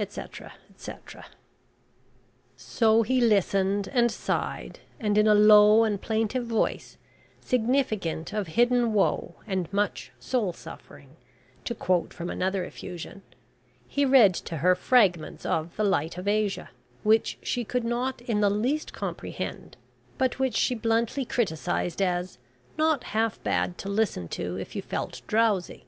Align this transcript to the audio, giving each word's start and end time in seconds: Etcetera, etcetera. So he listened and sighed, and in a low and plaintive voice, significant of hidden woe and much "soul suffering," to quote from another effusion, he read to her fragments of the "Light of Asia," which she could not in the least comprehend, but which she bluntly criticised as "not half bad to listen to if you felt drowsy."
Etcetera, 0.00 0.54
etcetera. 0.68 1.26
So 2.56 3.02
he 3.04 3.20
listened 3.20 3.86
and 3.92 4.10
sighed, 4.10 4.80
and 4.98 5.16
in 5.16 5.28
a 5.28 5.34
low 5.36 5.84
and 5.84 6.00
plaintive 6.02 6.44
voice, 6.44 6.98
significant 7.40 8.32
of 8.32 8.48
hidden 8.48 8.92
woe 8.92 9.36
and 9.46 9.72
much 9.72 10.10
"soul 10.18 10.52
suffering," 10.52 11.14
to 11.64 11.72
quote 11.76 12.12
from 12.12 12.30
another 12.30 12.64
effusion, 12.64 13.22
he 13.86 14.04
read 14.04 14.34
to 14.34 14.56
her 14.56 14.74
fragments 14.74 15.46
of 15.46 15.76
the 15.76 15.84
"Light 15.84 16.18
of 16.18 16.26
Asia," 16.26 16.70
which 17.04 17.38
she 17.40 17.62
could 17.62 17.84
not 17.84 18.20
in 18.22 18.40
the 18.40 18.50
least 18.50 18.92
comprehend, 18.92 19.76
but 20.18 20.40
which 20.40 20.56
she 20.56 20.74
bluntly 20.74 21.24
criticised 21.24 22.02
as 22.02 22.38
"not 22.76 23.04
half 23.14 23.40
bad 23.44 23.78
to 23.78 23.88
listen 23.88 24.26
to 24.30 24.56
if 24.56 24.74
you 24.74 24.82
felt 24.82 25.22
drowsy." 25.28 25.86